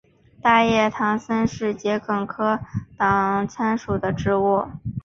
[0.41, 2.59] 大叶党参是桔梗科
[2.97, 4.65] 党参属的植物。